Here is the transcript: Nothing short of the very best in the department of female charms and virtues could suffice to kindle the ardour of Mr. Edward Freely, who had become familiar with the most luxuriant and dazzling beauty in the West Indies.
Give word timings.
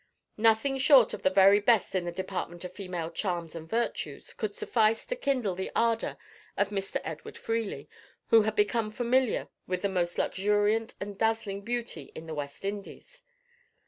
Nothing 0.37 0.79
short 0.79 1.13
of 1.13 1.21
the 1.21 1.29
very 1.29 1.59
best 1.59 1.93
in 1.93 2.05
the 2.05 2.11
department 2.11 2.63
of 2.65 2.73
female 2.73 3.11
charms 3.11 3.53
and 3.53 3.69
virtues 3.69 4.33
could 4.33 4.55
suffice 4.55 5.05
to 5.05 5.15
kindle 5.15 5.53
the 5.53 5.71
ardour 5.75 6.17
of 6.57 6.69
Mr. 6.69 6.99
Edward 7.03 7.37
Freely, 7.37 7.87
who 8.29 8.41
had 8.41 8.55
become 8.55 8.89
familiar 8.89 9.49
with 9.67 9.83
the 9.83 9.89
most 9.89 10.17
luxuriant 10.17 10.95
and 10.99 11.19
dazzling 11.19 11.61
beauty 11.61 12.11
in 12.15 12.25
the 12.25 12.33
West 12.33 12.65
Indies. 12.65 13.21